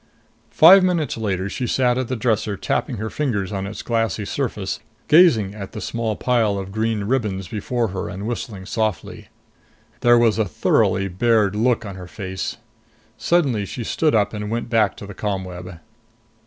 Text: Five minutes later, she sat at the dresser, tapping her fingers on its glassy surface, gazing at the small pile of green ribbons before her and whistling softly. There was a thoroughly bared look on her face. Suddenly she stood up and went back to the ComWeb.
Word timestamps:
Five 0.49 0.83
minutes 0.83 1.15
later, 1.15 1.47
she 1.47 1.67
sat 1.67 1.95
at 1.95 2.07
the 2.07 2.15
dresser, 2.15 2.57
tapping 2.57 2.97
her 2.97 3.11
fingers 3.11 3.51
on 3.51 3.67
its 3.67 3.83
glassy 3.83 4.25
surface, 4.25 4.79
gazing 5.07 5.53
at 5.53 5.73
the 5.73 5.79
small 5.79 6.15
pile 6.15 6.57
of 6.57 6.71
green 6.71 7.03
ribbons 7.03 7.47
before 7.47 7.89
her 7.89 8.09
and 8.09 8.25
whistling 8.25 8.65
softly. 8.65 9.27
There 9.99 10.17
was 10.17 10.39
a 10.39 10.45
thoroughly 10.45 11.07
bared 11.07 11.55
look 11.55 11.85
on 11.85 11.97
her 11.97 12.07
face. 12.07 12.57
Suddenly 13.15 13.67
she 13.67 13.83
stood 13.83 14.15
up 14.15 14.33
and 14.33 14.49
went 14.49 14.71
back 14.71 14.97
to 14.97 15.05
the 15.05 15.13
ComWeb. 15.13 15.81